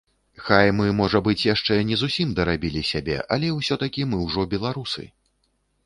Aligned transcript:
Хай 0.45 0.69
мы, 0.77 0.87
можа 1.01 1.21
быць, 1.27 1.43
яшчэ 1.49 1.77
не 1.91 1.99
зусім 2.03 2.33
дарабілі 2.41 2.81
сябе, 2.95 3.21
але 3.37 3.47
ўсё-такі 3.61 4.11
мы 4.15 4.27
ўжо 4.27 4.51
беларусы. 4.57 5.11